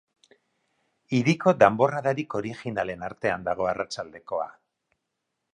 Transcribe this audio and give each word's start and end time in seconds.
Hiriko 1.17 1.53
danborradarik 1.65 2.35
originalen 2.41 3.07
artean 3.11 3.47
dago 3.51 3.71
arratsaldekoa. 3.75 4.53